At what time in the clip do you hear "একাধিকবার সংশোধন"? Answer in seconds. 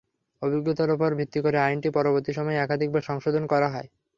2.61-3.43